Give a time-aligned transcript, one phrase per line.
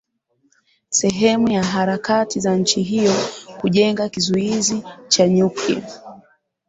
[0.89, 3.13] sehemu ya harakati za nchi hiyo
[3.61, 6.01] kujenga kizuizi cha nyuklia